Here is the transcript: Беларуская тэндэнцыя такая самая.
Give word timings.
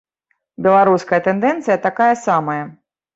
Беларуская 0.67 1.19
тэндэнцыя 1.27 1.77
такая 1.83 2.11
самая. 2.25 2.61